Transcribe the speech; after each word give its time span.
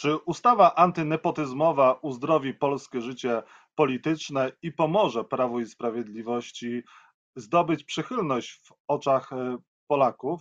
Czy 0.00 0.16
ustawa 0.16 0.74
antynepotyzmowa 0.74 1.92
uzdrowi 1.92 2.54
polskie 2.54 3.00
życie 3.00 3.42
polityczne 3.74 4.52
i 4.62 4.72
pomoże 4.72 5.24
Prawu 5.24 5.60
i 5.60 5.66
Sprawiedliwości 5.66 6.82
zdobyć 7.36 7.84
przychylność 7.84 8.52
w 8.52 8.72
oczach 8.88 9.32
e, 9.32 9.58
Polaków? 9.86 10.40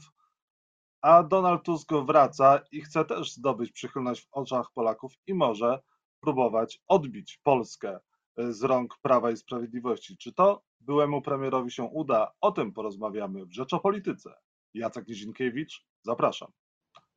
A 1.02 1.24
Donald 1.24 1.64
Tusk 1.64 1.94
wraca 1.94 2.60
i 2.72 2.82
chce 2.82 3.06
też 3.06 3.34
zdobyć 3.34 3.72
przychylność 3.72 4.22
w 4.22 4.28
oczach 4.32 4.72
Polaków 4.74 5.14
i 5.28 5.34
może 5.34 5.80
próbować 6.20 6.82
odbić 6.88 7.40
Polskę 7.44 8.00
e, 8.38 8.54
z 8.54 8.64
rąk 8.64 8.98
Prawa 9.02 9.32
i 9.32 9.38
Sprawiedliwości. 9.38 10.18
Czy 10.18 10.34
to 10.34 10.64
byłemu 10.80 11.22
premierowi 11.22 11.72
się 11.72 11.84
uda? 11.84 12.32
O 12.42 12.52
tym 12.52 12.74
porozmawiamy 12.74 13.46
w 13.46 13.54
Rzeczopolityce. 13.54 14.34
Jacek 14.74 15.08
Nizinkiewicz, 15.08 15.86
zapraszam. 16.02 16.52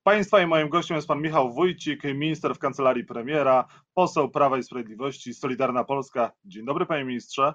Państwa 0.04 0.42
i 0.42 0.46
moim 0.46 0.68
gościem 0.68 0.94
jest 0.96 1.08
pan 1.08 1.22
Michał 1.22 1.52
Wójcik, 1.52 2.04
minister 2.04 2.54
w 2.54 2.58
kancelarii 2.58 3.04
premiera, 3.04 3.68
poseł 3.94 4.30
Prawa 4.30 4.58
i 4.58 4.62
Sprawiedliwości, 4.62 5.34
Solidarna 5.34 5.84
Polska. 5.84 6.32
Dzień 6.44 6.64
dobry, 6.64 6.86
panie 6.86 7.04
ministrze. 7.04 7.54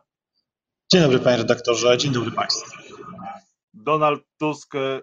Dzień 0.91 1.01
dobry, 1.01 1.19
panie 1.19 1.37
redaktorze. 1.37 1.97
Dzień 1.97 2.11
dobry 2.11 2.31
państwu. 2.31 2.71
Donald 3.73 4.23
Tusk 4.37 4.75
e, 4.75 5.01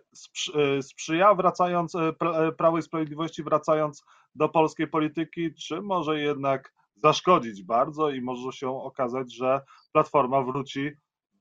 e, 0.54 0.82
sprzyja 0.82 1.34
wracając, 1.34 1.94
e, 1.94 2.12
Prawo 2.56 2.78
i 2.78 2.82
Sprawiedliwości 2.82 3.42
wracając 3.42 4.04
do 4.34 4.48
polskiej 4.48 4.88
polityki, 4.88 5.54
czy 5.54 5.82
może 5.82 6.20
jednak 6.20 6.72
zaszkodzić 6.96 7.62
bardzo 7.62 8.10
i 8.10 8.20
może 8.20 8.52
się 8.52 8.68
okazać, 8.68 9.34
że 9.34 9.60
Platforma 9.92 10.42
wróci 10.42 10.90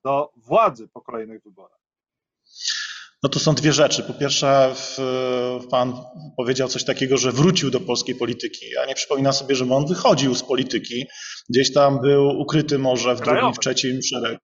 do 0.04 0.32
władzy 0.36 0.88
po 0.88 1.02
kolejnych 1.02 1.44
wyborach? 1.44 1.80
No 3.24 3.30
to 3.30 3.40
są 3.40 3.56
dwie 3.56 3.74
rzeczy. 3.74 4.04
Po 4.04 4.14
pierwsze, 4.14 4.76
pan 5.72 5.94
powiedział 6.38 6.68
coś 6.68 6.84
takiego, 6.84 7.18
że 7.18 7.32
wrócił 7.32 7.72
do 7.72 7.80
polskiej 7.80 8.16
polityki. 8.16 8.70
Ja 8.70 8.86
nie 8.86 8.96
przypominam 8.96 9.34
sobie, 9.34 9.56
że 9.56 9.66
on 9.70 9.88
wychodził 9.88 10.36
z 10.36 10.44
polityki. 10.44 11.06
Gdzieś 11.50 11.74
tam 11.74 12.02
był 12.02 12.40
ukryty 12.40 12.80
może 12.80 13.16
w 13.16 13.22
drugim, 13.22 13.54
w 13.54 13.60
trzecim 13.60 14.00
szeregu 14.02 14.38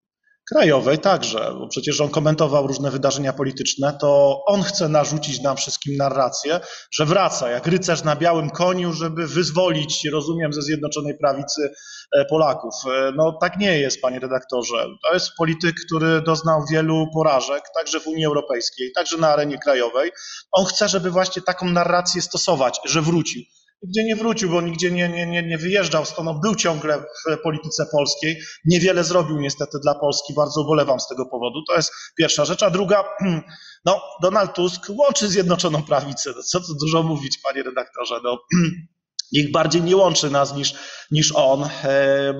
krajowej 0.53 0.99
także, 0.99 1.53
bo 1.59 1.67
przecież 1.67 2.01
on 2.01 2.09
komentował 2.09 2.67
różne 2.67 2.91
wydarzenia 2.91 3.33
polityczne, 3.33 3.97
to 4.01 4.41
on 4.47 4.63
chce 4.63 4.89
narzucić 4.89 5.41
nam 5.41 5.57
wszystkim 5.57 5.97
narrację, 5.97 6.59
że 6.91 7.05
wraca 7.05 7.49
jak 7.49 7.67
rycerz 7.67 8.03
na 8.03 8.15
białym 8.15 8.49
koniu, 8.49 8.93
żeby 8.93 9.27
wyzwolić, 9.27 10.07
rozumiem, 10.11 10.53
ze 10.53 10.61
Zjednoczonej 10.61 11.17
Prawicy 11.17 11.73
e, 12.11 12.25
Polaków. 12.25 12.73
E, 12.85 13.11
no 13.15 13.37
tak 13.41 13.57
nie 13.57 13.79
jest, 13.79 14.01
panie 14.01 14.19
redaktorze. 14.19 14.87
To 15.07 15.13
jest 15.13 15.31
polityk, 15.37 15.75
który 15.85 16.21
doznał 16.21 16.61
wielu 16.71 17.07
porażek, 17.13 17.63
także 17.75 17.99
w 17.99 18.07
Unii 18.07 18.25
Europejskiej, 18.25 18.91
także 18.95 19.17
na 19.17 19.29
arenie 19.29 19.57
krajowej. 19.57 20.11
On 20.51 20.65
chce, 20.65 20.89
żeby 20.89 21.11
właśnie 21.11 21.41
taką 21.41 21.65
narrację 21.65 22.21
stosować, 22.21 22.79
że 22.85 23.01
wrócił 23.01 23.43
nigdzie 23.83 24.03
nie 24.03 24.15
wrócił, 24.15 24.49
bo 24.49 24.61
nigdzie 24.61 24.91
nie, 24.91 25.09
nie, 25.09 25.27
nie, 25.27 25.43
nie 25.43 25.57
wyjeżdżał 25.57 26.05
stąd. 26.05 26.41
był 26.41 26.55
ciągle 26.55 26.97
w 26.99 27.41
polityce 27.43 27.85
polskiej. 27.91 28.41
Niewiele 28.65 29.03
zrobił 29.03 29.39
niestety 29.39 29.79
dla 29.79 29.95
Polski. 29.95 30.33
Bardzo 30.33 30.61
ubolewam 30.61 30.99
z 30.99 31.07
tego 31.07 31.25
powodu. 31.25 31.63
To 31.67 31.75
jest 31.75 31.91
pierwsza 32.17 32.45
rzecz. 32.45 32.63
A 32.63 32.69
druga, 32.69 33.03
no, 33.85 34.01
Donald 34.21 34.53
Tusk 34.53 34.89
łączy 34.89 35.27
Zjednoczoną 35.27 35.83
Prawicę. 35.83 36.33
No, 36.35 36.43
co 36.43 36.59
tu 36.59 36.75
dużo 36.81 37.03
mówić, 37.03 37.37
panie 37.37 37.63
redaktorze. 37.63 38.19
No, 38.23 38.37
nikt 39.33 39.51
bardziej 39.51 39.81
nie 39.81 39.95
łączy 39.95 40.29
nas 40.29 40.55
niż, 40.55 40.73
niż 41.11 41.31
on. 41.35 41.63
E, 41.63 41.69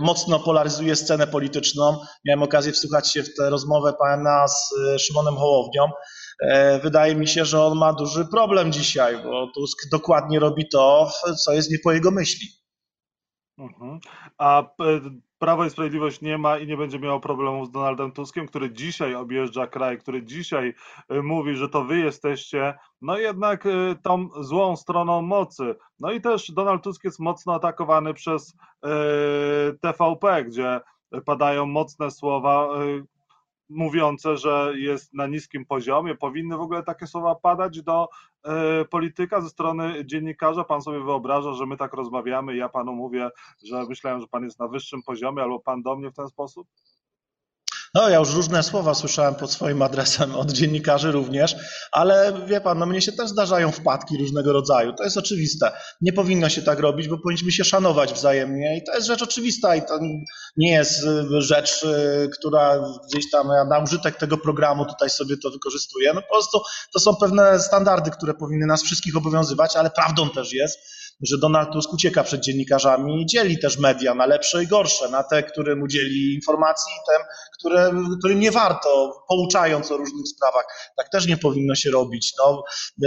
mocno 0.02 0.40
polaryzuje 0.40 0.96
scenę 0.96 1.28
polityczną. 1.28 2.00
Miałem 2.26 2.44
okazję 2.44 2.72
wsłuchać 2.72 3.14
się 3.14 3.24
w 3.24 3.36
tę 3.36 3.50
rozmowę 3.50 3.94
pana 4.00 4.48
z 4.48 4.74
e, 4.80 5.00
Szymonem 5.00 5.36
Hołownią. 5.36 5.90
E, 6.40 6.80
wydaje 6.80 7.16
mi 7.16 7.28
się, 7.28 7.46
że 7.46 7.62
on 7.62 7.78
ma 7.78 7.94
duży 7.94 8.26
problem 8.26 8.72
dzisiaj, 8.72 9.24
bo 9.24 9.48
Tusk 9.48 9.90
dokładnie 9.92 10.40
robi 10.40 10.70
to, 10.70 11.12
co 11.44 11.54
jest 11.54 11.72
nie 11.72 11.78
po 11.84 11.92
jego 11.92 12.12
myśli. 12.12 12.48
Mhm. 13.58 14.00
A 14.38 14.62
e, 14.62 14.66
Prawo 15.40 15.66
i 15.66 15.70
Sprawiedliwość 15.70 16.22
nie 16.22 16.38
ma 16.38 16.58
i 16.58 16.68
nie 16.68 16.78
będzie 16.78 17.00
miało 17.00 17.20
problemu 17.20 17.66
z 17.66 17.72
Donaldem 17.72 18.12
Tuskiem, 18.12 18.48
który 18.48 18.72
dzisiaj 18.72 19.16
objeżdża 19.16 19.68
kraj, 19.68 19.98
który 19.98 20.24
dzisiaj 20.24 20.74
e, 21.10 21.22
mówi, 21.22 21.56
że 21.56 21.70
to 21.70 21.84
wy 21.84 22.00
jesteście, 22.00 22.74
no 23.02 23.18
jednak 23.18 23.68
tą 24.04 24.30
złą 24.40 24.76
stroną 24.76 25.22
mocy. 25.22 25.76
No 26.00 26.12
i 26.12 26.22
też 26.22 26.52
Donald 26.52 26.84
Tusk 26.84 27.04
jest 27.04 27.20
mocno 27.20 27.54
atakowany 27.54 28.14
przez 28.14 28.54
TVP, 29.82 30.44
gdzie 30.44 30.80
padają 31.26 31.66
mocne 31.66 32.12
słowa, 32.12 32.68
mówiące, 33.70 34.38
że 34.38 34.74
jest 34.76 35.14
na 35.14 35.28
niskim 35.28 35.66
poziomie. 35.66 36.16
Powinny 36.16 36.58
w 36.58 36.62
ogóle 36.62 36.84
takie 36.84 37.08
słowa 37.08 37.36
padać 37.36 37.82
do 37.82 38.08
e, 38.44 38.86
polityka 38.86 39.42
ze 39.42 39.50
strony 39.50 40.06
dziennikarza. 40.06 40.64
Pan 40.64 40.82
sobie 40.82 41.00
wyobraża, 41.00 41.54
że 41.54 41.66
my 41.66 41.78
tak 41.78 41.94
rozmawiamy, 41.94 42.56
ja 42.56 42.70
panu 42.70 42.94
mówię, 42.94 43.30
że 43.64 43.86
myślałem, 43.90 44.22
że 44.22 44.28
pan 44.28 44.44
jest 44.44 44.60
na 44.60 44.68
wyższym 44.68 45.04
poziomie, 45.04 45.44
albo 45.44 45.60
pan 45.60 45.82
do 45.82 45.96
mnie 45.96 46.12
w 46.12 46.16
ten 46.16 46.28
sposób? 46.28 46.68
No, 47.94 48.10
ja 48.10 48.20
już 48.20 48.34
różne 48.34 48.64
słowa 48.64 48.94
słyszałem 48.94 49.36
pod 49.36 49.52
swoim 49.52 49.82
adresem 49.82 50.36
od 50.36 50.52
dziennikarzy 50.52 51.12
również, 51.12 51.56
ale 51.92 52.34
wie 52.48 52.62
pan, 52.62 52.80
no 52.80 52.86
mnie 52.86 53.02
się 53.02 53.12
też 53.12 53.30
zdarzają 53.30 53.72
wpadki 53.72 54.18
różnego 54.18 54.54
rodzaju. 54.54 54.94
To 54.94 55.04
jest 55.04 55.18
oczywiste. 55.18 55.72
Nie 56.02 56.14
powinno 56.14 56.50
się 56.50 56.62
tak 56.62 56.80
robić, 56.80 57.08
bo 57.08 57.18
powinniśmy 57.18 57.52
się 57.52 57.64
szanować 57.64 58.14
wzajemnie 58.14 58.78
i 58.78 58.84
to 58.84 58.96
jest 58.96 59.08
rzecz 59.08 59.22
oczywista 59.22 59.76
i 59.76 59.82
to 59.82 60.00
nie 60.58 60.72
jest 60.72 61.04
y, 61.04 61.42
rzecz, 61.42 61.84
y, 61.84 62.30
która 62.34 62.80
gdzieś 63.08 63.32
tam 63.32 63.48
na 63.70 63.80
użytek 63.80 64.16
tego 64.16 64.38
programu 64.38 64.86
tutaj 64.86 65.10
sobie 65.10 65.38
to 65.38 65.52
wykorzystuje. 65.52 66.14
No 66.14 66.22
po 66.22 66.30
prostu 66.30 66.62
to 66.94 67.00
są 67.00 67.16
pewne 67.16 67.60
standardy, 67.60 68.12
które 68.12 68.34
powinny 68.34 68.66
nas 68.66 68.84
wszystkich 68.84 69.18
obowiązywać, 69.18 69.76
ale 69.76 69.90
prawdą 69.90 70.30
też 70.30 70.54
jest, 70.54 70.80
że 71.22 71.38
Donald 71.38 71.72
Tusk 71.72 71.94
ucieka 71.94 72.24
przed 72.24 72.42
dziennikarzami 72.42 73.22
i 73.22 73.26
dzieli 73.26 73.60
też 73.60 73.78
media 73.78 74.16
na 74.16 74.26
lepsze 74.26 74.64
i 74.64 74.68
gorsze, 74.68 75.10
na 75.10 75.24
te, 75.24 75.44
którym 75.44 75.82
udzieli 75.82 76.34
informacji 76.34 76.94
i 76.94 77.12
te, 77.12 77.26
które, 77.60 77.92
którym 78.20 78.40
nie 78.40 78.52
warto, 78.52 79.24
pouczając 79.28 79.92
o 79.92 79.98
różnych 79.98 80.28
sprawach. 80.28 80.92
Tak 80.98 81.10
też 81.10 81.28
nie 81.28 81.38
powinno 81.38 81.76
się 81.76 81.92
robić. 81.92 82.34
No, 82.38 82.64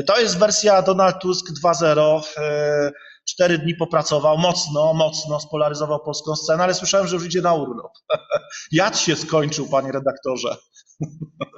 to 0.06 0.20
jest 0.20 0.38
wersja 0.38 0.82
Donald 0.82 1.16
Tusk 1.20 1.46
2.0. 1.64 2.22
E, 2.36 2.92
cztery 3.28 3.58
dni 3.58 3.74
popracował, 3.74 4.38
mocno, 4.38 4.94
mocno 4.94 5.40
spolaryzował 5.40 6.04
polską 6.04 6.36
scenę, 6.36 6.64
ale 6.64 6.74
słyszałem, 6.74 7.06
że 7.06 7.16
już 7.16 7.26
idzie 7.26 7.42
na 7.42 7.54
urlop. 7.54 7.92
Jad 8.72 8.98
się 8.98 9.16
skończył, 9.16 9.68
panie 9.68 9.92
redaktorze. 9.92 10.56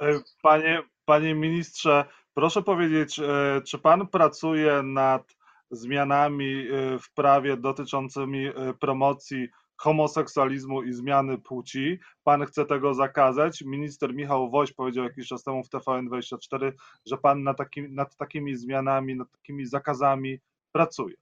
E, 0.01 0.19
panie, 0.41 0.83
panie 1.05 1.35
ministrze, 1.35 2.05
proszę 2.33 2.61
powiedzieć, 2.61 3.19
e, 3.19 3.61
czy 3.67 3.77
pan 3.77 4.07
pracuje 4.07 4.81
nad 4.83 5.23
zmianami 5.75 6.67
y, 6.95 6.99
w 6.99 7.13
prawie 7.13 7.57
dotyczącymi 7.57 8.47
y, 8.47 8.53
promocji 8.79 9.47
homoseksualizmu 9.77 10.83
i 10.83 10.93
zmiany 10.93 11.37
płci. 11.37 11.99
Pan 12.23 12.45
chce 12.45 12.65
tego 12.65 12.93
zakazać. 12.93 13.61
Minister 13.61 14.13
Michał 14.13 14.49
Woś 14.49 14.73
powiedział 14.73 15.03
jakiś 15.03 15.27
czas 15.27 15.43
temu 15.43 15.63
w 15.63 15.69
TVN24, 15.69 16.71
że 17.05 17.17
pan 17.17 17.43
nad, 17.43 17.57
takim, 17.57 17.95
nad 17.95 18.15
takimi 18.15 18.55
zmianami, 18.55 19.15
nad 19.15 19.31
takimi 19.31 19.65
zakazami 19.65 20.39
pracuje. 20.71 21.15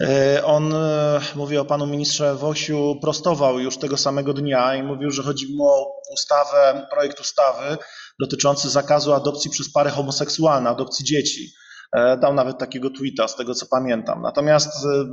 E, 0.00 0.44
on, 0.44 0.74
e, 0.74 1.20
mówi 1.36 1.56
o 1.58 1.64
panu 1.64 1.86
ministrze 1.86 2.34
Wosiu, 2.34 2.98
prostował 3.00 3.58
już 3.58 3.78
tego 3.78 3.96
samego 3.96 4.32
dnia 4.32 4.74
i 4.74 4.82
mówił, 4.82 5.10
że 5.10 5.22
chodzi 5.22 5.56
mu 5.56 5.68
o 5.68 5.92
ustawę, 6.14 6.86
projekt 6.90 7.20
ustawy 7.20 7.76
dotyczący 8.20 8.70
zakazu 8.70 9.12
adopcji 9.12 9.50
przez 9.50 9.72
pary 9.72 9.90
homoseksualne, 9.90 10.70
adopcji 10.70 11.04
dzieci. 11.04 11.52
E, 11.92 12.16
dał 12.16 12.34
nawet 12.34 12.58
takiego 12.58 12.90
tweeta, 12.90 13.28
z 13.28 13.36
tego 13.36 13.54
co 13.54 13.66
pamiętam. 13.70 14.22
Natomiast 14.22 14.68
e, 14.68 15.04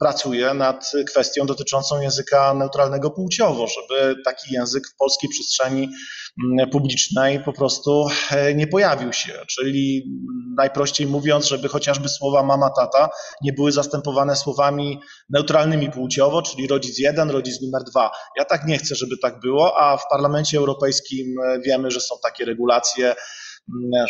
pracuje 0.00 0.54
nad 0.54 0.92
kwestią 1.06 1.46
dotyczącą 1.46 2.00
języka 2.00 2.54
neutralnego 2.54 3.10
płciowo, 3.10 3.66
żeby 3.66 4.22
taki 4.24 4.54
język 4.54 4.88
w 4.88 4.96
polskiej 4.96 5.30
przestrzeni 5.30 5.88
mm, 6.44 6.70
publicznej 6.70 7.40
po 7.40 7.52
prostu 7.52 8.06
e, 8.30 8.54
nie 8.54 8.66
pojawił 8.66 9.12
się. 9.12 9.32
Czyli 9.48 10.04
najprościej 10.56 11.06
mówiąc, 11.06 11.46
żeby 11.46 11.68
chociażby 11.68 12.08
słowa 12.08 12.42
mama, 12.42 12.70
tata 12.70 13.08
nie 13.42 13.52
były 13.52 13.72
zastępowane 13.72 14.36
słowami 14.36 15.00
neutralnymi 15.30 15.90
płciowo, 15.90 16.42
czyli 16.42 16.66
rodzic 16.66 16.98
jeden, 16.98 17.30
rodzic 17.30 17.62
numer 17.62 17.82
dwa. 17.84 18.10
Ja 18.38 18.44
tak 18.44 18.66
nie 18.66 18.78
chcę, 18.78 18.94
żeby 18.94 19.18
tak 19.22 19.40
było, 19.40 19.80
a 19.80 19.96
w 19.96 20.08
Parlamencie 20.10 20.58
Europejskim 20.58 21.34
wiemy, 21.64 21.90
że 21.90 22.00
są 22.00 22.14
takie 22.22 22.44
regulacje, 22.44 23.14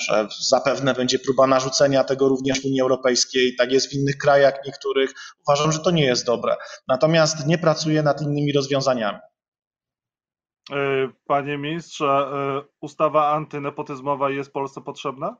że 0.08 0.28
zapewne 0.48 0.94
będzie 0.94 1.18
próba 1.18 1.46
narzucenia 1.46 2.04
tego 2.04 2.28
również 2.28 2.64
Unii 2.64 2.80
Europejskiej, 2.80 3.56
tak 3.58 3.72
jest 3.72 3.90
w 3.90 3.94
innych 3.94 4.18
krajach 4.18 4.54
niektórych. 4.66 5.10
Uważam, 5.48 5.72
że 5.72 5.78
to 5.78 5.90
nie 5.90 6.04
jest 6.04 6.26
dobre. 6.26 6.56
Natomiast 6.88 7.46
nie 7.46 7.58
pracuję 7.58 8.02
nad 8.02 8.22
innymi 8.22 8.52
rozwiązaniami. 8.52 9.18
E, 10.72 11.08
panie 11.26 11.58
ministrze, 11.58 12.06
e, 12.06 12.62
ustawa 12.80 13.32
antynepotyzmowa 13.32 14.30
jest 14.30 14.52
Polsce 14.52 14.80
potrzebna? 14.80 15.36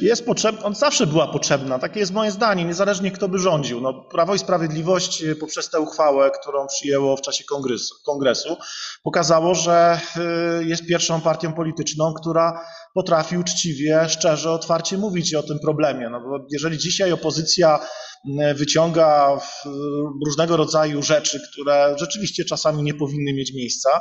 Jest 0.00 0.26
potrzebna, 0.26 0.62
on 0.62 0.74
zawsze 0.74 1.06
była 1.06 1.28
potrzebna, 1.28 1.78
takie 1.78 2.00
jest 2.00 2.12
moje 2.12 2.30
zdanie, 2.30 2.64
niezależnie 2.64 3.10
kto 3.10 3.28
by 3.28 3.38
rządził. 3.38 3.80
No, 3.80 3.94
Prawo 3.94 4.34
i 4.34 4.38
Sprawiedliwość 4.38 5.22
y, 5.22 5.36
poprzez 5.36 5.70
tę 5.70 5.80
uchwałę, 5.80 6.30
którą 6.40 6.66
przyjęło 6.66 7.16
w 7.16 7.20
czasie 7.20 7.44
kongresu, 7.44 7.94
kongresu 8.04 8.56
pokazało, 9.02 9.54
że 9.54 10.00
y, 10.60 10.64
jest 10.64 10.86
pierwszą 10.86 11.20
partią 11.20 11.52
polityczną, 11.52 12.14
która 12.14 12.64
potrafi 12.94 13.38
uczciwie, 13.38 14.08
szczerze, 14.08 14.50
otwarcie 14.50 14.98
mówić 14.98 15.34
o 15.34 15.42
tym 15.42 15.58
problemie. 15.58 16.10
No 16.10 16.20
bo 16.20 16.46
jeżeli 16.50 16.78
dzisiaj 16.78 17.12
opozycja 17.12 17.80
y, 18.26 18.54
wyciąga 18.54 19.38
różnego 20.26 20.56
rodzaju 20.56 21.02
rzeczy, 21.02 21.40
które 21.52 21.94
rzeczywiście 21.98 22.44
czasami 22.44 22.82
nie 22.82 22.94
powinny 22.94 23.32
mieć 23.34 23.52
miejsca, 23.54 24.00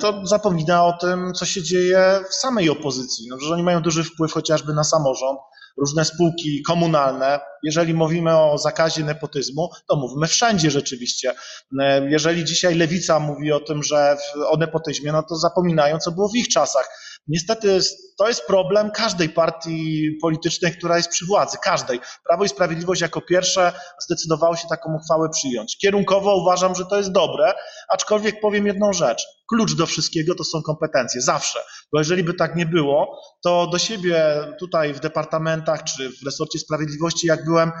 to 0.00 0.26
zapomina 0.26 0.84
o 0.84 0.92
tym, 0.92 1.34
co 1.34 1.46
się 1.46 1.62
dzieje 1.62 2.20
w 2.30 2.34
samej 2.34 2.70
opozycji. 2.70 3.26
No, 3.30 3.38
że 3.40 3.54
oni 3.54 3.62
mają 3.62 3.82
duży 3.82 4.04
wpływ 4.04 4.32
chociażby 4.32 4.74
na 4.74 4.84
samorząd, 4.84 5.38
różne 5.76 6.04
spółki 6.04 6.62
komunalne. 6.62 7.40
Jeżeli 7.62 7.94
mówimy 7.94 8.38
o 8.38 8.58
zakazie 8.58 9.04
nepotyzmu, 9.04 9.70
to 9.88 9.96
mówmy 9.96 10.26
wszędzie 10.26 10.70
rzeczywiście. 10.70 11.32
E, 11.80 12.10
jeżeli 12.10 12.44
dzisiaj 12.44 12.74
lewica 12.74 13.20
mówi 13.20 13.52
o 13.52 13.60
tym, 13.60 13.82
że 13.82 14.16
o 14.46 14.56
nepotyzmie, 14.56 15.12
no 15.12 15.22
to 15.22 15.36
zapominają, 15.36 15.98
co 15.98 16.12
było 16.12 16.28
w 16.28 16.36
ich 16.36 16.48
czasach. 16.48 16.88
Niestety 17.28 17.80
to 18.16 18.28
jest 18.28 18.46
problem 18.46 18.90
każdej 18.90 19.28
partii 19.28 20.10
politycznej, 20.22 20.72
która 20.72 20.96
jest 20.96 21.08
przy 21.08 21.26
władzy, 21.26 21.56
każdej. 21.62 22.00
Prawo 22.24 22.44
i 22.44 22.48
Sprawiedliwość 22.48 23.00
jako 23.00 23.20
pierwsze 23.20 23.72
zdecydowało 24.00 24.56
się 24.56 24.68
taką 24.68 24.96
uchwałę 24.96 25.28
przyjąć. 25.28 25.78
Kierunkowo 25.78 26.36
uważam, 26.36 26.74
że 26.74 26.86
to 26.86 26.96
jest 26.96 27.12
dobre, 27.12 27.54
aczkolwiek 27.88 28.40
powiem 28.40 28.66
jedną 28.66 28.92
rzecz. 28.92 29.26
Klucz 29.48 29.74
do 29.74 29.86
wszystkiego 29.86 30.34
to 30.34 30.44
są 30.44 30.62
kompetencje, 30.62 31.20
zawsze. 31.20 31.58
Bo 31.92 31.98
jeżeli 31.98 32.24
by 32.24 32.34
tak 32.34 32.56
nie 32.56 32.66
było, 32.66 33.20
to 33.42 33.66
do 33.66 33.78
siebie 33.78 34.24
tutaj 34.58 34.94
w 34.94 35.00
departamentach 35.00 35.84
czy 35.84 36.10
w 36.10 36.24
resorcie 36.26 36.58
sprawiedliwości, 36.58 37.26
jak 37.26 37.44
byłem, 37.44 37.72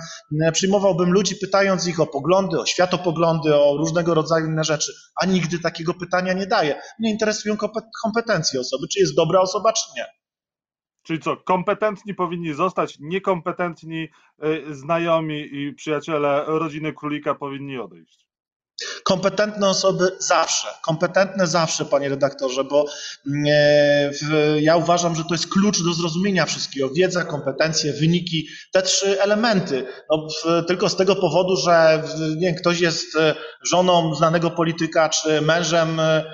przyjmowałbym 0.52 1.12
ludzi, 1.12 1.36
pytając 1.36 1.86
ich 1.86 2.00
o 2.00 2.06
poglądy, 2.06 2.60
o 2.60 2.66
światopoglądy, 2.66 3.56
o 3.56 3.76
różnego 3.76 4.14
rodzaju 4.14 4.46
inne 4.46 4.64
rzeczy, 4.64 4.92
a 5.22 5.26
nigdy 5.26 5.58
takiego 5.58 5.94
pytania 5.94 6.32
nie 6.32 6.46
daję. 6.46 6.80
Mnie 6.98 7.10
interesują 7.10 7.56
kompetencje 8.02 8.60
osoby, 8.60 8.88
czy 8.92 9.00
jest 9.00 9.14
dobra 9.16 9.40
osoba, 9.40 9.72
czy 9.72 9.84
nie. 9.96 10.06
Czyli 11.06 11.20
co, 11.20 11.36
kompetentni 11.36 12.14
powinni 12.14 12.54
zostać, 12.54 12.98
niekompetentni 13.00 14.08
y, 14.44 14.74
znajomi 14.74 15.48
i 15.52 15.74
przyjaciele 15.74 16.44
rodziny 16.46 16.92
królika 16.92 17.34
powinni 17.34 17.78
odejść. 17.78 18.25
Kompetentne 19.04 19.68
osoby 19.68 20.16
zawsze, 20.18 20.68
kompetentne 20.82 21.46
zawsze, 21.46 21.84
panie 21.84 22.08
redaktorze, 22.08 22.64
bo 22.64 22.86
mm, 23.26 23.44
e, 24.32 24.60
ja 24.60 24.76
uważam, 24.76 25.16
że 25.16 25.24
to 25.24 25.34
jest 25.34 25.48
klucz 25.48 25.82
do 25.82 25.92
zrozumienia 25.92 26.46
wszystkiego. 26.46 26.90
Wiedza, 26.90 27.24
kompetencje, 27.24 27.92
wyniki, 27.92 28.48
te 28.72 28.82
trzy 28.82 29.22
elementy. 29.22 29.86
No, 30.10 30.26
tylko 30.68 30.88
z 30.88 30.96
tego 30.96 31.16
powodu, 31.16 31.56
że 31.56 32.02
nie 32.36 32.54
ktoś 32.54 32.80
jest 32.80 33.16
e, 33.16 33.34
żoną 33.62 34.14
znanego 34.14 34.50
polityka, 34.50 35.08
czy 35.08 35.40
mężem 35.40 36.00
e, 36.00 36.24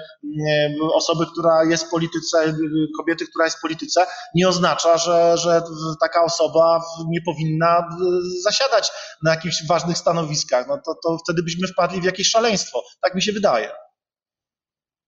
osoby, 0.93 1.27
która 1.33 1.65
jest 1.65 1.85
w 1.85 1.91
polityce, 1.91 2.55
kobiety, 2.97 3.27
która 3.27 3.45
jest 3.45 3.59
w 3.59 3.61
polityce, 3.61 4.07
nie 4.35 4.49
oznacza, 4.49 4.99
że, 4.99 5.37
że 5.37 5.63
taka 6.01 6.25
osoba 6.25 6.81
nie 7.09 7.23
powinna 7.23 7.89
zasiadać 8.43 8.91
na 9.23 9.31
jakichś 9.31 9.67
ważnych 9.69 9.99
stanowiskach. 9.99 10.67
No 10.69 10.79
to, 10.87 10.95
to 11.03 11.19
wtedy 11.25 11.43
byśmy 11.43 11.69
wpadli 11.69 12.01
w 12.01 12.05
jakieś 12.05 12.32
szaleństwo. 12.33 12.83
Tak 13.03 13.15
mi 13.15 13.23
się 13.23 13.33
wydaje. 13.33 13.71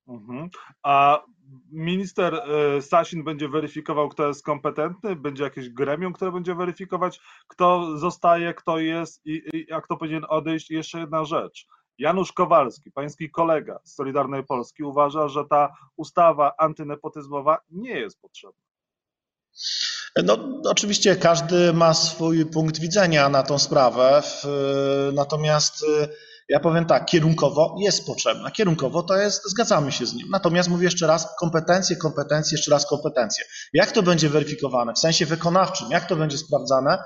Mhm. 0.08 0.48
A 0.82 1.22
minister 1.72 2.34
e, 2.34 2.82
Sasin 2.82 3.24
będzie 3.24 3.48
weryfikował, 3.48 4.08
kto 4.08 4.28
jest 4.28 4.44
kompetentny? 4.44 5.16
Będzie 5.16 5.44
jakieś 5.44 5.68
gremium, 5.68 6.12
które 6.12 6.32
będzie 6.32 6.54
weryfikować, 6.54 7.20
kto 7.48 7.98
zostaje, 7.98 8.54
kto 8.54 8.78
jest 8.78 9.26
i, 9.26 9.42
i 9.52 9.72
a 9.72 9.80
kto 9.80 9.96
powinien 9.96 10.24
odejść? 10.28 10.70
I 10.70 10.74
jeszcze 10.74 10.98
jedna 10.98 11.24
rzecz. 11.24 11.66
Janusz 11.98 12.32
Kowalski, 12.32 12.90
pański 12.92 13.30
kolega 13.30 13.78
z 13.84 13.94
Solidarnej 13.94 14.44
Polski, 14.44 14.82
uważa, 14.82 15.28
że 15.28 15.44
ta 15.50 15.74
ustawa 15.96 16.54
antynepotyzmowa 16.58 17.58
nie 17.70 18.00
jest 18.00 18.20
potrzebna. 18.20 18.64
No, 20.24 20.38
oczywiście 20.70 21.16
każdy 21.16 21.72
ma 21.72 21.94
swój 21.94 22.46
punkt 22.46 22.80
widzenia 22.80 23.28
na 23.28 23.42
tą 23.42 23.58
sprawę, 23.58 24.22
natomiast 25.12 25.84
ja 26.48 26.60
powiem 26.60 26.86
tak, 26.86 27.06
kierunkowo 27.06 27.76
jest 27.80 28.06
potrzebna. 28.06 28.50
Kierunkowo 28.50 29.02
to 29.02 29.16
jest, 29.16 29.50
zgadzamy 29.50 29.92
się 29.92 30.06
z 30.06 30.14
nim. 30.14 30.28
Natomiast 30.30 30.68
mówię 30.68 30.84
jeszcze 30.84 31.06
raz, 31.06 31.36
kompetencje, 31.40 31.96
kompetencje, 31.96 32.56
jeszcze 32.56 32.70
raz 32.70 32.86
kompetencje. 32.86 33.44
Jak 33.72 33.92
to 33.92 34.02
będzie 34.02 34.28
weryfikowane 34.28 34.92
w 34.92 34.98
sensie 34.98 35.26
wykonawczym, 35.26 35.90
jak 35.90 36.06
to 36.06 36.16
będzie 36.16 36.38
sprawdzane, 36.38 36.98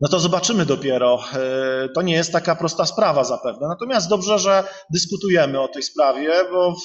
no 0.00 0.08
to 0.08 0.20
zobaczymy 0.20 0.66
dopiero. 0.66 1.20
E, 1.34 1.88
to 1.88 2.02
nie 2.02 2.14
jest 2.14 2.32
taka 2.32 2.56
prosta 2.56 2.86
sprawa 2.86 3.24
zapewne. 3.24 3.68
Natomiast 3.68 4.08
dobrze, 4.08 4.38
że 4.38 4.64
dyskutujemy 4.90 5.60
o 5.60 5.68
tej 5.68 5.82
sprawie, 5.82 6.30
bo 6.50 6.72
w, 6.72 6.84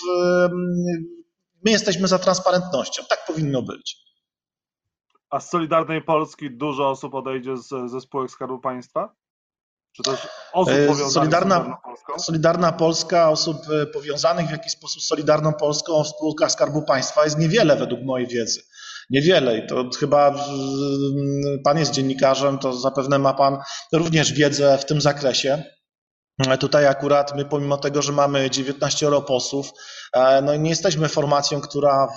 my 1.65 1.71
jesteśmy 1.71 2.07
za 2.07 2.19
transparentnością. 2.19 3.03
Tak 3.09 3.25
powinno 3.27 3.61
być. 3.61 3.97
A 5.29 5.39
z 5.39 5.49
Solidarnej 5.49 6.01
Polski 6.01 6.57
dużo 6.57 6.89
osób 6.89 7.13
odejdzie 7.13 7.57
z, 7.57 7.91
ze 7.91 8.01
spółek 8.01 8.31
Skarbu 8.31 8.59
Państwa? 8.59 9.15
Czy 9.95 10.03
też 10.03 10.27
osób 10.53 10.73
e, 10.73 10.87
powiązanych 10.87 11.13
Solidarna, 11.13 11.59
z 11.59 11.83
Polską? 11.83 12.19
Solidarna 12.19 12.71
Polska, 12.71 13.29
osób 13.29 13.57
e, 13.81 13.85
powiązanych 13.85 14.47
w 14.47 14.51
jakiś 14.51 14.71
sposób 14.71 15.01
z 15.01 15.07
Solidarną 15.07 15.53
Polską 15.53 16.03
w 16.03 16.07
spółkach 16.07 16.51
Skarbu 16.51 16.81
Państwa 16.81 17.23
jest 17.23 17.37
niewiele 17.37 17.75
według 17.75 18.01
mojej 18.01 18.27
wiedzy. 18.27 18.61
Niewiele 19.09 19.57
i 19.57 19.67
to 19.67 19.89
chyba 19.99 20.35
pan 21.63 21.77
jest 21.77 21.91
dziennikarzem, 21.91 22.59
to 22.59 22.73
zapewne 22.73 23.19
ma 23.19 23.33
pan 23.33 23.57
również 23.93 24.33
wiedzę 24.33 24.77
w 24.77 24.85
tym 24.85 25.01
zakresie. 25.01 25.63
Tutaj 26.59 26.87
akurat 26.87 27.35
my, 27.35 27.45
pomimo 27.45 27.77
tego, 27.77 28.01
że 28.01 28.11
mamy 28.11 28.49
19 28.49 29.11
posłów, 29.27 29.71
e, 30.13 30.41
no 30.41 30.55
nie 30.55 30.69
jesteśmy 30.69 31.09
formacją, 31.09 31.61
która 31.61 32.07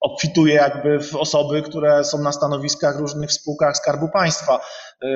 obfituje 0.00 0.54
jakby 0.54 1.00
w 1.00 1.14
osoby, 1.14 1.62
które 1.62 2.04
są 2.04 2.18
na 2.18 2.32
stanowiskach 2.32 2.98
różnych 2.98 3.30
w 3.30 3.32
spółkach 3.32 3.76
Skarbu 3.76 4.08
Państwa. 4.08 4.60
E, 5.02 5.08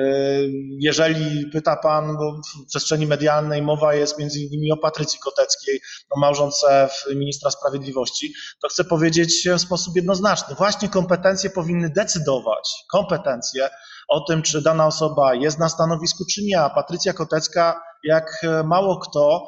jeżeli 0.79 1.45
pyta 1.45 1.75
Pan, 1.75 2.17
bo 2.17 2.41
w 2.63 2.67
przestrzeni 2.67 3.07
medialnej 3.07 3.61
mowa 3.61 3.93
jest 3.93 4.19
między 4.19 4.39
innymi 4.39 4.71
o 4.71 4.77
Patrycji 4.77 5.19
Koteckiej, 5.19 5.79
o 6.09 6.19
małżonce 6.19 6.89
ministra 7.15 7.51
sprawiedliwości, 7.51 8.33
to 8.61 8.67
chcę 8.67 8.83
powiedzieć 8.83 9.49
w 9.57 9.61
sposób 9.61 9.95
jednoznaczny. 9.95 10.55
Właśnie 10.55 10.89
kompetencje 10.89 11.49
powinny 11.49 11.89
decydować, 11.89 12.69
kompetencje 12.91 13.69
o 14.07 14.19
tym, 14.21 14.41
czy 14.41 14.61
dana 14.61 14.87
osoba 14.87 15.35
jest 15.35 15.59
na 15.59 15.69
stanowisku, 15.69 16.23
czy 16.33 16.43
nie. 16.43 16.61
A 16.61 16.69
Patrycja 16.69 17.13
Kotecka, 17.13 17.81
jak 18.03 18.41
mało 18.65 18.99
kto, 18.99 19.47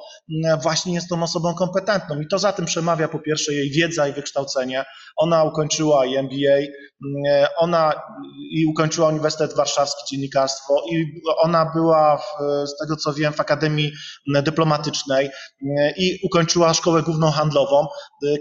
właśnie 0.62 0.94
jest 0.94 1.10
tą 1.10 1.24
osobą 1.24 1.54
kompetentną. 1.54 2.20
I 2.22 2.28
to 2.28 2.40
za 2.40 2.54
tym 2.54 2.66
przemawia 2.66 3.08
po 3.08 3.20
pierwsze 3.20 3.54
jej 3.54 3.72
wiedza 3.72 4.08
i 4.08 4.14
wykształcenie. 4.14 4.86
Ona 5.16 5.44
ukończyła 5.44 6.06
i 6.06 6.16
MBA, 6.16 6.58
ona 7.58 7.94
i 8.52 8.66
ukończyła 8.66 9.10
Uniwersytet 9.10 9.56
Warszawski 9.56 10.04
Dziennikarstwo 10.10 10.84
i 10.92 11.22
ona 11.38 11.72
była, 11.76 12.18
w, 12.18 12.24
z 12.68 12.78
tego 12.78 12.96
co 12.96 13.14
wiem, 13.14 13.34
w 13.34 13.40
Akademii 13.40 13.92
Dyplomatycznej 14.28 15.30
i 15.98 16.20
ukończyła 16.24 16.74
Szkołę 16.74 17.04
Główną 17.04 17.32
Handlową. 17.32 17.88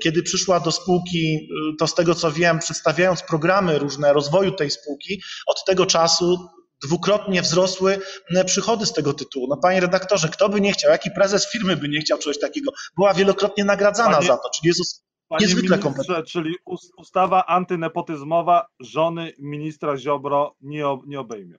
Kiedy 0.02 0.22
przyszła 0.22 0.60
do 0.60 0.72
spółki, 0.72 1.48
to 1.78 1.86
z 1.86 1.94
tego 1.94 2.14
co 2.14 2.32
wiem, 2.32 2.58
przedstawiając 2.58 3.22
programy 3.22 3.78
różne 3.78 4.12
rozwoju 4.12 4.52
tej 4.52 4.70
spółki, 4.70 5.22
od 5.46 5.64
tego 5.64 5.86
czasu 5.86 6.48
dwukrotnie 6.84 7.42
wzrosły 7.42 7.98
przychody 8.46 8.86
z 8.86 8.92
tego 8.92 9.14
tytułu. 9.14 9.46
No 9.50 9.56
panie 9.56 9.80
redaktorze, 9.80 10.28
kto 10.28 10.48
by 10.48 10.60
nie 10.60 10.72
chciał, 10.72 10.90
jaki 10.90 11.10
prezes 11.10 11.50
firmy 11.50 11.76
by 11.76 11.88
nie 11.88 12.00
chciał 12.00 12.18
czegoś 12.18 12.38
takiego? 12.38 12.72
Była 12.96 13.14
wielokrotnie 13.14 13.64
nagradzana 13.64 14.14
panie, 14.14 14.26
za 14.26 14.36
to, 14.36 14.50
czyli 14.56 14.68
jest 14.68 15.03
niezwykle 15.40 15.78
kompetentna. 15.78 16.22
Czyli 16.22 16.54
ustawa 16.96 17.46
antynepotyzmowa 17.46 18.66
żony 18.80 19.32
ministra 19.38 19.96
Ziobro 19.96 20.56
nie, 20.60 20.84
nie 21.06 21.20
obejmie. 21.20 21.58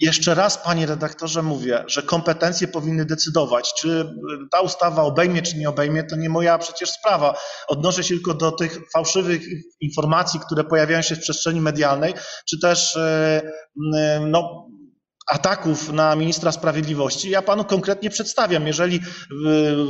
Jeszcze 0.00 0.34
raz, 0.34 0.58
panie 0.58 0.86
redaktorze, 0.86 1.42
mówię, 1.42 1.84
że 1.86 2.02
kompetencje 2.02 2.68
powinny 2.68 3.04
decydować, 3.04 3.74
czy 3.80 4.14
ta 4.50 4.60
ustawa 4.60 5.02
obejmie, 5.02 5.42
czy 5.42 5.58
nie 5.58 5.68
obejmie, 5.68 6.04
to 6.04 6.16
nie 6.16 6.28
moja 6.28 6.58
przecież 6.58 6.90
sprawa. 6.90 7.38
Odnoszę 7.68 8.04
się 8.04 8.14
tylko 8.14 8.34
do 8.34 8.52
tych 8.52 8.78
fałszywych 8.92 9.42
informacji, 9.80 10.40
które 10.40 10.64
pojawiają 10.64 11.02
się 11.02 11.16
w 11.16 11.20
przestrzeni 11.20 11.60
medialnej, 11.60 12.14
czy 12.46 12.60
też 12.60 12.96
e, 12.96 13.42
no, 14.20 14.68
ataków 15.26 15.92
na 15.92 16.16
ministra 16.16 16.52
sprawiedliwości. 16.52 17.30
Ja 17.30 17.42
panu 17.42 17.64
konkretnie 17.64 18.10
przedstawiam. 18.10 18.66
Jeżeli 18.66 18.96
y, 18.96 19.00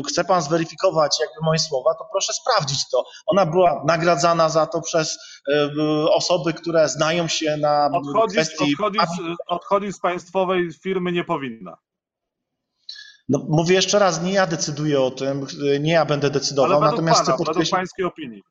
chce 0.09 0.25
pan 0.25 0.43
zweryfikować 0.43 1.17
jakby 1.21 1.45
moje 1.45 1.59
słowa, 1.59 1.95
to 1.95 2.09
proszę 2.13 2.33
sprawdzić 2.33 2.89
to. 2.93 3.05
Ona 3.27 3.47
była 3.47 3.83
nagradzana 3.87 4.49
za 4.49 4.67
to 4.67 4.81
przez 4.81 5.19
y, 5.49 6.11
osoby, 6.11 6.53
które 6.53 6.89
znają 6.89 7.29
się 7.29 7.57
na 7.57 7.91
odchodzi, 7.93 8.35
kwestii... 8.35 8.73
Odchodzi, 8.73 8.99
odchodzi 9.47 9.93
z 9.93 10.01
państwowej 10.01 10.73
firmy 10.83 11.13
nie 11.13 11.25
powinna. 11.25 11.77
No, 13.29 13.47
mówię 13.49 13.75
jeszcze 13.75 13.99
raz, 13.99 14.23
nie 14.23 14.33
ja 14.33 14.47
decyduję 14.47 15.01
o 15.01 15.11
tym, 15.11 15.47
nie 15.81 15.93
ja 15.93 16.05
będę 16.05 16.31
decydował, 16.31 16.83
Ale 16.83 16.91
natomiast 16.91 17.21
pana, 17.21 17.37
chcę 17.37 17.45
podkreślić... 17.45 17.71
pańskiej 17.71 18.05
opinii. 18.05 18.43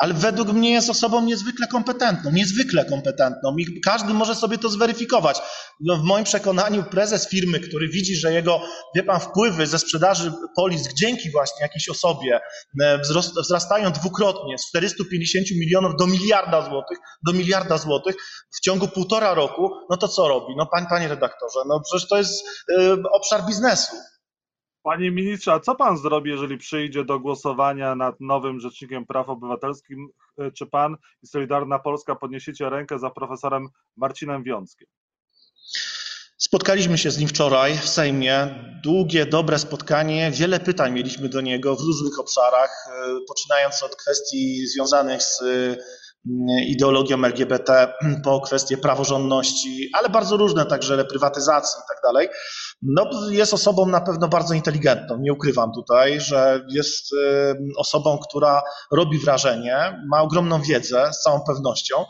Ale 0.00 0.14
według 0.14 0.48
mnie 0.48 0.70
jest 0.70 0.90
osobą 0.90 1.20
niezwykle 1.24 1.66
kompetentną, 1.66 2.30
niezwykle 2.30 2.84
kompetentną 2.84 3.56
i 3.58 3.80
każdy 3.80 4.14
może 4.14 4.34
sobie 4.34 4.58
to 4.58 4.68
zweryfikować. 4.68 5.40
No, 5.80 5.96
w 5.96 6.02
moim 6.02 6.24
przekonaniu 6.24 6.82
prezes 6.82 7.28
firmy, 7.28 7.60
który 7.60 7.88
widzi, 7.88 8.16
że 8.16 8.32
jego, 8.32 8.60
wie 8.96 9.02
pan, 9.02 9.20
wpływy 9.20 9.66
ze 9.66 9.78
sprzedaży 9.78 10.32
polis 10.56 10.94
dzięki 10.94 11.30
właśnie 11.30 11.62
jakiejś 11.62 11.88
osobie 11.88 12.40
e, 12.82 12.98
wzrastają 13.42 13.92
dwukrotnie 13.92 14.58
z 14.58 14.68
450 14.68 15.46
milionów 15.50 15.96
do 15.98 16.06
miliarda 16.06 16.62
złotych, 16.62 16.98
do 17.26 17.32
miliarda 17.32 17.78
złotych 17.78 18.16
w 18.56 18.60
ciągu 18.60 18.88
półtora 18.88 19.34
roku, 19.34 19.70
no 19.90 19.96
to 19.96 20.08
co 20.08 20.28
robi? 20.28 20.56
No 20.56 20.66
panie, 20.66 20.86
panie 20.90 21.08
redaktorze, 21.08 21.60
no 21.68 21.80
przecież 21.80 22.08
to 22.08 22.16
jest 22.16 22.44
y, 22.70 23.02
obszar 23.12 23.46
biznesu. 23.46 23.96
Panie 24.82 25.10
ministrze, 25.10 25.52
a 25.52 25.60
co 25.60 25.74
pan 25.74 25.98
zrobi, 25.98 26.30
jeżeli 26.30 26.58
przyjdzie 26.58 27.04
do 27.04 27.20
głosowania 27.20 27.94
nad 27.94 28.20
nowym 28.20 28.60
Rzecznikiem 28.60 29.06
Praw 29.06 29.28
Obywatelskich? 29.28 29.96
Czy 30.54 30.66
pan 30.66 30.96
i 31.22 31.26
Solidarna 31.26 31.78
Polska 31.78 32.14
podniesiecie 32.14 32.70
rękę 32.70 32.98
za 32.98 33.10
profesorem 33.10 33.68
Marcinem 33.96 34.42
Wiąckiem? 34.42 34.88
Spotkaliśmy 36.38 36.98
się 36.98 37.10
z 37.10 37.18
nim 37.18 37.28
wczoraj 37.28 37.78
w 37.78 37.88
Sejmie. 37.88 38.64
Długie, 38.82 39.26
dobre 39.26 39.58
spotkanie. 39.58 40.30
Wiele 40.30 40.60
pytań 40.60 40.92
mieliśmy 40.92 41.28
do 41.28 41.40
niego 41.40 41.76
w 41.76 41.80
różnych 41.80 42.20
obszarach, 42.20 42.70
e, 42.88 43.20
poczynając 43.28 43.82
od 43.82 43.96
kwestii 43.96 44.66
związanych 44.66 45.22
z 45.22 45.42
ideologią 46.66 47.24
LGBT, 47.24 47.94
po 48.24 48.40
kwestie 48.40 48.76
praworządności, 48.76 49.88
ale 49.98 50.08
bardzo 50.08 50.36
różne, 50.36 50.66
także 50.66 50.96
reprywatyzacji 50.96 51.80
i 51.84 51.88
tak 51.88 51.98
dalej. 52.04 52.28
No, 52.82 53.10
jest 53.30 53.54
osobą 53.54 53.86
na 53.86 54.00
pewno 54.00 54.28
bardzo 54.28 54.54
inteligentną, 54.54 55.18
nie 55.20 55.32
ukrywam 55.32 55.72
tutaj, 55.74 56.20
że 56.20 56.64
jest 56.70 57.14
osobą, 57.76 58.18
która 58.28 58.62
robi 58.92 59.18
wrażenie, 59.18 60.02
ma 60.10 60.22
ogromną 60.22 60.62
wiedzę 60.62 61.12
z 61.12 61.22
całą 61.22 61.40
pewnością. 61.40 62.04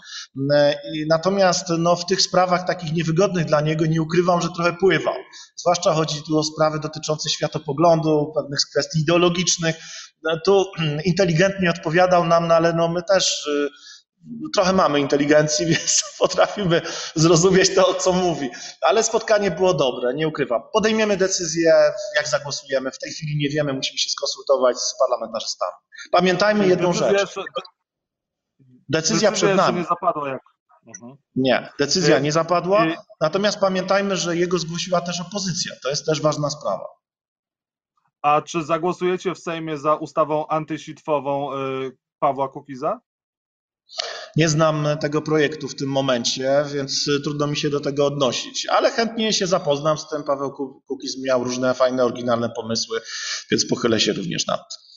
Natomiast 1.08 1.64
no, 1.78 1.96
w 1.96 2.06
tych 2.06 2.22
sprawach 2.22 2.66
takich 2.66 2.92
niewygodnych 2.92 3.44
dla 3.44 3.60
niego 3.60 3.86
nie 3.86 4.02
ukrywam, 4.02 4.40
że 4.40 4.48
trochę 4.56 4.72
pływał. 4.72 5.14
Zwłaszcza 5.56 5.92
chodzi 5.92 6.22
tu 6.22 6.38
o 6.38 6.42
sprawy 6.42 6.78
dotyczące 6.80 7.30
światopoglądu, 7.30 8.32
pewnych 8.34 8.60
kwestii 8.70 9.00
ideologicznych. 9.00 9.76
Tu 10.44 10.64
inteligentnie 11.04 11.70
odpowiadał 11.70 12.24
nam, 12.24 12.48
no, 12.48 12.54
ale 12.54 12.72
no, 12.72 12.88
my 12.88 13.02
też 13.02 13.46
y, 13.46 13.68
trochę 14.54 14.72
mamy 14.72 15.00
inteligencji, 15.00 15.66
więc 15.72 16.16
potrafimy 16.18 16.82
zrozumieć 17.14 17.74
to, 17.74 17.94
co 17.94 18.12
mówi. 18.12 18.50
Ale 18.80 19.02
spotkanie 19.02 19.50
było 19.50 19.74
dobre, 19.74 20.14
nie 20.14 20.28
ukrywam. 20.28 20.62
Podejmiemy 20.72 21.16
decyzję, 21.16 21.72
jak 22.16 22.28
zagłosujemy. 22.28 22.90
W 22.90 22.98
tej 22.98 23.12
chwili 23.12 23.36
nie 23.36 23.48
wiemy, 23.48 23.72
musimy 23.72 23.98
się 23.98 24.10
skonsultować 24.10 24.76
z 24.78 24.94
parlamentarzystami. 24.98 25.72
Pamiętajmy 26.12 26.66
jedną 26.66 26.92
rzecz. 26.92 27.34
Decyzja 28.88 29.32
przed 29.32 29.56
nami. 29.56 29.78
nie 29.78 29.84
zapadła 29.84 30.28
jak... 30.28 30.42
Mhm. 30.86 31.16
Nie, 31.34 31.68
decyzja 31.78 32.18
nie 32.18 32.32
zapadła, 32.32 32.86
natomiast 33.20 33.58
pamiętajmy, 33.58 34.16
że 34.16 34.36
jego 34.36 34.58
zgłosiła 34.58 35.00
też 35.00 35.20
opozycja. 35.20 35.74
To 35.82 35.90
jest 35.90 36.06
też 36.06 36.20
ważna 36.20 36.50
sprawa. 36.50 36.86
A 38.22 38.42
czy 38.42 38.62
zagłosujecie 38.62 39.34
w 39.34 39.38
Sejmie 39.38 39.78
za 39.78 39.94
ustawą 39.94 40.46
antysitwową 40.46 41.54
y, 41.54 41.96
Pawła 42.18 42.48
Kukiza? 42.48 43.00
Nie 44.37 44.49
znam 44.49 44.87
tego 45.00 45.22
projektu 45.22 45.68
w 45.68 45.75
tym 45.75 45.88
momencie, 45.88 46.64
więc 46.75 47.10
trudno 47.25 47.46
mi 47.46 47.56
się 47.56 47.70
do 47.70 47.80
tego 47.80 48.06
odnosić, 48.06 48.66
ale 48.66 48.90
chętnie 48.90 49.32
się 49.32 49.46
zapoznam 49.46 49.99
z 49.99 50.08
tym. 50.08 50.25
Paweł 50.25 50.52
Kukiz 50.87 51.22
miał 51.25 51.44
różne 51.44 51.75
fajne, 51.75 52.04
oryginalne 52.04 52.50
pomysły, 52.56 53.00
więc 53.50 53.66
pochylę 53.66 54.00
się 54.00 54.12
również 54.12 54.46
nad 54.46 54.58
tym. 54.58 54.90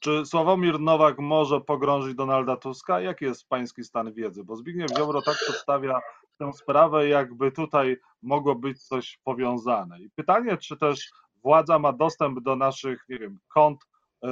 Czy 0.00 0.26
Sławomir 0.26 0.80
Nowak 0.80 1.18
może 1.18 1.60
pogrążyć 1.60 2.14
Donalda 2.14 2.56
Tuska? 2.56 3.00
Jaki 3.00 3.24
jest 3.24 3.48
pański 3.48 3.84
stan 3.84 4.12
wiedzy? 4.12 4.44
Bo 4.44 4.56
Zbigniew 4.56 4.90
Ziobro 4.98 5.22
tak 5.22 5.36
przedstawia 5.36 6.00
tę 6.38 6.52
sprawę, 6.52 7.08
jakby 7.08 7.52
tutaj 7.52 7.96
mogło 8.22 8.54
być 8.54 8.82
coś 8.82 9.18
powiązane. 9.24 10.00
I 10.00 10.10
pytanie, 10.10 10.56
czy 10.56 10.76
też 10.76 11.10
władza 11.42 11.78
ma 11.78 11.92
dostęp 11.92 12.40
do 12.42 12.56
naszych, 12.56 13.04
nie 13.08 13.18
wiem, 13.18 13.38
kont 13.48 13.80
yy, 14.22 14.30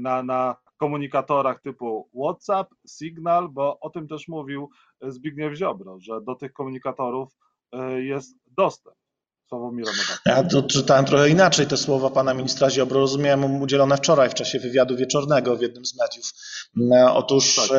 na, 0.00 0.22
na 0.22 0.56
komunikatorach 0.76 1.60
typu 1.60 2.08
WhatsApp, 2.14 2.70
Signal, 2.98 3.48
bo 3.48 3.80
o 3.80 3.90
tym 3.90 4.08
też 4.08 4.28
mówił 4.28 4.70
Zbigniew 5.02 5.54
Ziobro, 5.54 5.98
że 6.00 6.20
do 6.20 6.34
tych 6.34 6.52
komunikatorów 6.52 7.36
e, 7.72 8.02
jest 8.02 8.36
dostęp. 8.46 8.96
Ja 10.26 10.44
to 10.44 10.62
czytałem 10.62 11.04
trochę 11.04 11.30
inaczej 11.30 11.66
te 11.66 11.76
słowa 11.76 12.10
pana 12.10 12.34
ministra 12.34 12.70
Ziobro. 12.70 13.00
Rozumiałem 13.00 13.62
udzielone 13.62 13.96
wczoraj 13.96 14.30
w 14.30 14.34
czasie 14.34 14.58
wywiadu 14.58 14.96
wieczornego 14.96 15.56
w 15.56 15.60
jednym 15.60 15.84
z 15.84 15.98
mediów. 15.98 16.32
E, 16.92 17.12
otóż 17.12 17.56
tak. 17.56 17.78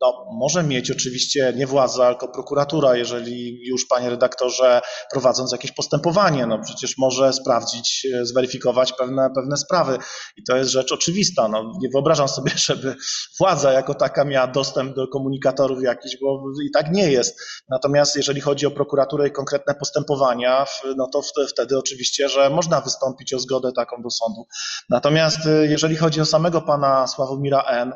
No, 0.00 0.26
może 0.32 0.62
mieć 0.62 0.90
oczywiście 0.90 1.52
nie 1.56 1.66
władza, 1.66 2.10
tylko 2.10 2.28
prokuratura, 2.28 2.96
jeżeli 2.96 3.66
już, 3.66 3.86
panie 3.86 4.10
redaktorze, 4.10 4.80
prowadząc 5.12 5.52
jakieś 5.52 5.72
postępowanie, 5.72 6.46
no 6.46 6.58
przecież 6.58 6.98
może 6.98 7.32
sprawdzić, 7.32 8.06
e, 8.14 8.26
zweryfikować 8.26 8.92
pewne, 8.92 9.30
pewne 9.34 9.56
sprawy. 9.56 9.98
I 10.36 10.42
to 10.44 10.56
jest 10.56 10.70
rzecz 10.70 10.92
oczywista. 10.92 11.48
No, 11.48 11.72
nie 11.82 11.88
wyobrażam 11.92 12.28
sobie, 12.28 12.52
żeby 12.66 12.96
władza 13.40 13.72
jako 13.72 13.94
taka 13.94 14.24
miała 14.24 14.46
dostęp 14.46 14.96
do 14.96 15.08
komunikatorów 15.08 15.82
jakichś, 15.82 16.16
bo 16.22 16.42
i 16.66 16.70
tak 16.70 16.92
nie 16.92 17.12
jest. 17.12 17.40
Natomiast 17.68 18.16
jeżeli 18.16 18.40
chodzi 18.40 18.66
o 18.66 18.70
prokuraturę 18.70 19.28
i 19.28 19.32
konkretne 19.32 19.74
postępowania, 19.74 20.64
no 20.96 21.08
to 21.12 21.22
wtedy 21.52 21.78
oczywiście, 21.78 22.28
że 22.28 22.50
można 22.50 22.80
wystąpić 22.80 23.34
o 23.34 23.38
zgodę 23.38 23.72
taką 23.72 24.02
do 24.02 24.10
sądu. 24.10 24.46
Natomiast 24.88 25.46
e, 25.46 25.66
jeżeli 25.66 25.96
chodzi 25.96 26.20
o 26.20 26.24
samego 26.24 26.60
pana 26.60 27.06
Sławomira 27.06 27.62
N., 27.62 27.92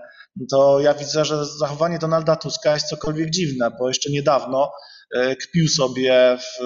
to 0.51 0.81
ja 0.81 0.95
widzę, 0.95 1.25
że 1.25 1.47
zachowanie 1.47 1.99
Donalda 1.99 2.37
Tuska 2.37 2.75
jest 2.75 2.89
cokolwiek 2.89 3.31
dziwne, 3.31 3.71
bo 3.79 3.89
jeszcze 3.89 4.11
niedawno 4.11 4.73
e, 5.15 5.37
kpił 5.37 5.69
sobie 5.69 6.39
w, 6.41 6.63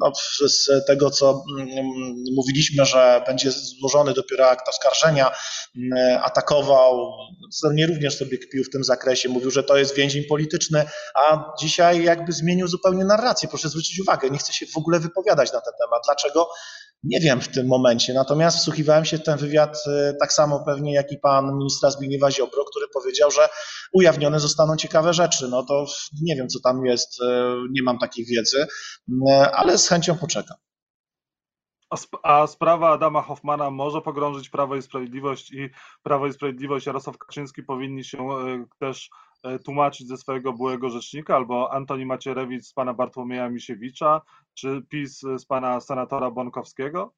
no, 0.00 0.12
z 0.48 0.86
tego, 0.86 1.10
co 1.10 1.44
mm, 1.58 2.14
mówiliśmy, 2.36 2.84
że 2.84 3.22
będzie 3.26 3.50
złożony 3.50 4.14
dopiero 4.14 4.48
akt 4.48 4.68
oskarżenia, 4.68 5.30
mm, 5.76 6.20
atakował, 6.22 7.12
nie 7.74 7.86
również 7.86 8.18
sobie 8.18 8.38
kpił 8.38 8.64
w 8.64 8.70
tym 8.70 8.84
zakresie, 8.84 9.28
mówił, 9.28 9.50
że 9.50 9.62
to 9.62 9.76
jest 9.76 9.94
więzień 9.94 10.24
polityczny, 10.24 10.84
a 11.14 11.52
dzisiaj 11.60 12.02
jakby 12.02 12.32
zmienił 12.32 12.68
zupełnie 12.68 13.04
narrację. 13.04 13.48
Proszę 13.48 13.68
zwrócić 13.68 14.00
uwagę, 14.00 14.30
nie 14.30 14.38
chce 14.38 14.52
się 14.52 14.66
w 14.66 14.76
ogóle 14.76 15.00
wypowiadać 15.00 15.52
na 15.52 15.60
ten 15.60 15.72
temat. 15.80 16.02
Dlaczego? 16.06 16.48
Nie 17.02 17.20
wiem 17.20 17.40
w 17.40 17.48
tym 17.48 17.66
momencie, 17.66 18.14
natomiast 18.14 18.58
wsłuchiwałem 18.58 19.04
się 19.04 19.18
w 19.18 19.22
ten 19.22 19.38
wywiad 19.38 19.78
e, 19.86 20.14
tak 20.20 20.32
samo 20.32 20.64
pewnie 20.64 20.94
jak 20.94 21.12
i 21.12 21.18
pan 21.18 21.58
ministra 21.58 21.90
Zbigniewa 21.90 22.30
Ziobro, 22.30 22.64
który 22.64 22.86
powiedział, 22.94 23.30
że 23.30 23.48
ujawnione 23.92 24.40
zostaną 24.40 24.76
ciekawe 24.76 25.14
rzeczy. 25.14 25.48
No 25.48 25.62
to 25.62 25.86
nie 26.22 26.36
wiem, 26.36 26.48
co 26.48 26.60
tam 26.60 26.86
jest, 26.86 27.22
e, 27.22 27.54
nie 27.70 27.82
mam 27.82 27.98
takiej 27.98 28.24
wiedzy, 28.24 28.66
e, 29.28 29.50
ale 29.50 29.78
z 29.78 29.88
chęcią 29.88 30.18
poczekam. 30.18 30.56
A, 31.90 31.94
sp 32.02 32.12
a 32.22 32.46
sprawa 32.46 32.92
Adama 32.92 33.22
Hoffmana 33.22 33.70
może 33.70 34.00
pogrążyć 34.00 34.48
Prawo 34.48 34.76
i 34.76 34.82
Sprawiedliwość 34.82 35.52
i 35.52 35.70
Prawo 36.02 36.26
i 36.26 36.32
Sprawiedliwość 36.32 36.86
Jarosław 36.86 37.18
Kaczyński 37.18 37.62
powinni 37.62 38.04
się 38.04 38.28
też 38.78 39.10
tłumaczyć 39.64 40.08
ze 40.08 40.16
swojego 40.16 40.52
byłego 40.52 40.90
rzecznika, 40.90 41.36
albo 41.36 41.72
Antoni 41.72 42.06
Macierewicz 42.06 42.64
z 42.64 42.72
pana 42.72 42.94
Bartłomieja 42.94 43.50
Misiewicza, 43.50 44.20
czy 44.54 44.82
PiS 44.88 45.20
z 45.38 45.44
pana 45.44 45.80
senatora 45.80 46.30
Bonkowskiego? 46.30 47.14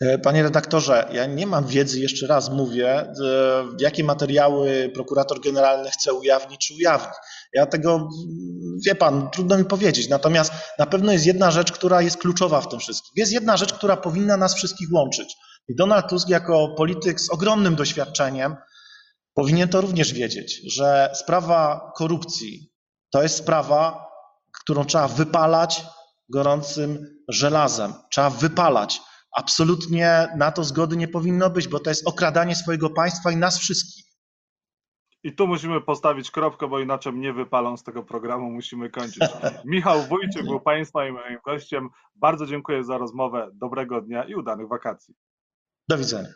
E, 0.00 0.18
panie 0.18 0.42
redaktorze, 0.42 1.08
ja 1.12 1.26
nie 1.26 1.46
mam 1.46 1.66
wiedzy, 1.66 2.00
jeszcze 2.00 2.26
raz 2.26 2.50
mówię, 2.50 3.00
e, 3.00 3.12
jakie 3.80 4.04
materiały 4.04 4.90
prokurator 4.94 5.40
generalny 5.40 5.90
chce 5.90 6.12
ujawnić 6.12 6.66
czy 6.66 6.74
ujawni. 6.74 7.12
Ja 7.52 7.66
tego, 7.66 8.08
wie 8.86 8.94
pan, 8.94 9.30
trudno 9.30 9.58
mi 9.58 9.64
powiedzieć. 9.64 10.08
Natomiast 10.08 10.52
na 10.78 10.86
pewno 10.86 11.12
jest 11.12 11.26
jedna 11.26 11.50
rzecz, 11.50 11.72
która 11.72 12.02
jest 12.02 12.16
kluczowa 12.16 12.60
w 12.60 12.68
tym 12.68 12.78
wszystkim. 12.78 13.12
Jest 13.16 13.32
jedna 13.32 13.56
rzecz, 13.56 13.72
która 13.72 13.96
powinna 13.96 14.36
nas 14.36 14.54
wszystkich 14.54 14.88
łączyć. 14.92 15.36
I 15.68 15.74
Donald 15.74 16.08
Tusk 16.08 16.28
jako 16.28 16.74
polityk 16.76 17.20
z 17.20 17.30
ogromnym 17.30 17.76
doświadczeniem, 17.76 18.56
powinien 19.36 19.68
to 19.68 19.80
również 19.80 20.12
wiedzieć, 20.12 20.60
że 20.74 21.10
sprawa 21.14 21.92
korupcji 21.96 22.70
to 23.10 23.22
jest 23.22 23.36
sprawa, 23.36 24.06
którą 24.52 24.84
trzeba 24.84 25.08
wypalać 25.08 25.84
gorącym 26.28 27.06
żelazem. 27.28 27.92
Trzeba 28.10 28.30
wypalać. 28.30 29.00
Absolutnie 29.36 30.28
na 30.36 30.52
to 30.52 30.64
zgody 30.64 30.96
nie 30.96 31.08
powinno 31.08 31.50
być, 31.50 31.68
bo 31.68 31.80
to 31.80 31.90
jest 31.90 32.08
okradanie 32.08 32.54
swojego 32.54 32.90
państwa 32.90 33.30
i 33.32 33.36
nas 33.36 33.58
wszystkich. 33.58 34.06
I 35.22 35.32
tu 35.32 35.46
musimy 35.46 35.80
postawić 35.80 36.30
kropkę, 36.30 36.68
bo 36.68 36.80
inaczej 36.80 37.12
mnie 37.12 37.32
wypalą 37.32 37.76
z 37.76 37.82
tego 37.82 38.02
programu, 38.02 38.50
musimy 38.50 38.90
kończyć. 38.90 39.22
Michał 39.64 40.02
Wójcik 40.02 40.42
był 40.42 40.60
Państwa 40.60 41.06
i 41.06 41.12
moim 41.12 41.38
gościem. 41.44 41.88
Bardzo 42.14 42.46
dziękuję 42.46 42.84
za 42.84 42.98
rozmowę. 42.98 43.50
Dobrego 43.54 44.00
dnia 44.00 44.24
i 44.24 44.34
udanych 44.34 44.68
wakacji. 44.68 45.14
Do 45.88 45.98
widzenia. 45.98 46.28